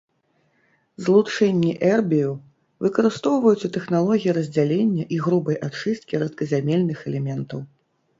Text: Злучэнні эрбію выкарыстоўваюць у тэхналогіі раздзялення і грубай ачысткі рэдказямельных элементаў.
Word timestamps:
Злучэнні 1.07 1.73
эрбію 1.89 2.31
выкарыстоўваюць 2.85 3.65
у 3.69 3.71
тэхналогіі 3.75 4.35
раздзялення 4.37 5.05
і 5.17 5.21
грубай 5.27 5.61
ачысткі 5.69 6.23
рэдказямельных 6.25 7.05
элементаў. 7.13 7.59